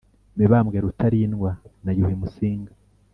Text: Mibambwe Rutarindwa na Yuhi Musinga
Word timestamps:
Mibambwe 0.37 0.77
Rutarindwa 0.85 1.51
na 1.83 1.91
Yuhi 1.97 2.15
Musinga 2.21 2.73